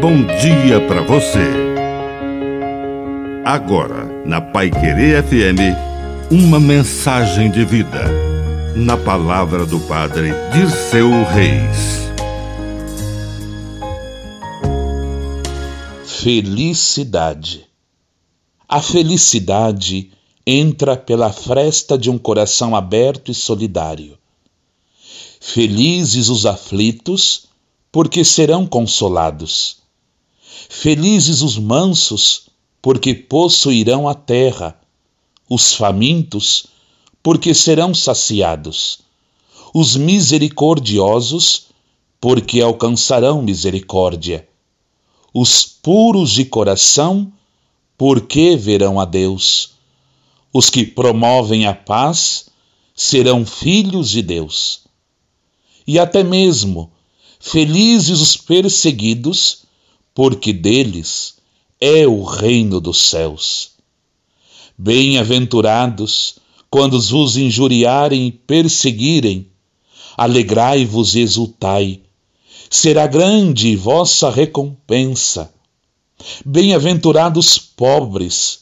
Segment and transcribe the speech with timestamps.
[0.00, 1.40] bom dia para você.
[3.44, 8.04] Agora, na Pai Querer FM, uma mensagem de vida.
[8.74, 12.10] Na palavra do Padre de seu Reis.
[16.04, 17.64] Felicidade.
[18.68, 20.10] A felicidade
[20.46, 24.18] entra pela fresta de um coração aberto e solidário.
[25.40, 27.46] Felizes os aflitos,
[27.90, 29.85] porque serão consolados.
[30.86, 32.42] Felizes os mansos,
[32.80, 34.80] porque possuirão a terra.
[35.50, 36.66] Os famintos,
[37.20, 39.00] porque serão saciados.
[39.74, 41.66] Os misericordiosos,
[42.20, 44.48] porque alcançarão misericórdia.
[45.34, 47.32] Os puros de coração,
[47.98, 49.72] porque verão a Deus.
[50.52, 52.48] Os que promovem a paz
[52.94, 54.82] serão filhos de Deus.
[55.84, 56.92] E até mesmo
[57.40, 59.65] felizes os perseguidos,
[60.16, 61.34] porque deles
[61.78, 63.72] é o reino dos céus.
[64.78, 66.36] Bem-aventurados
[66.70, 69.46] quando vos injuriarem e perseguirem,
[70.16, 72.00] alegrai-vos e exultai,
[72.70, 75.52] será grande vossa recompensa.
[76.46, 78.60] Bem-aventurados pobres,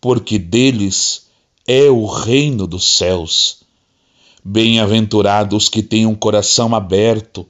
[0.00, 1.28] porque deles
[1.68, 3.60] é o reino dos céus.
[4.44, 7.46] Bem-aventurados que têm um coração aberto,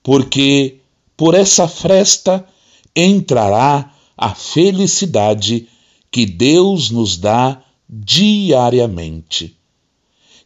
[0.00, 0.76] porque
[1.16, 2.46] por essa fresta
[2.94, 5.68] entrará a felicidade
[6.10, 9.56] que Deus nos dá diariamente.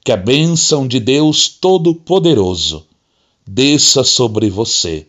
[0.04, 2.86] Que a bênção de Deus Todo-Poderoso
[3.46, 5.06] desça sobre você,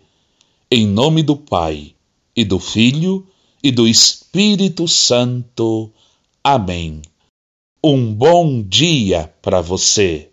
[0.70, 1.94] em nome do Pai,
[2.36, 3.26] e do Filho,
[3.64, 5.92] e do Espírito Santo.
[6.44, 7.02] Amém.
[7.84, 10.30] Um bom dia para você.